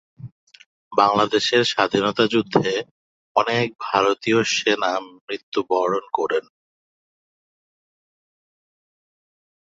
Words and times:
বাংলাদেশের 0.91 1.63
স্বাধীনতা 1.65 2.23
যুদ্ধে 2.27 2.71
অনেক 3.35 3.67
ভারতীয় 3.85 4.39
সেনা 4.53 4.91
মৃত্যুবরণ 5.19 6.05
করেন। 6.13 6.45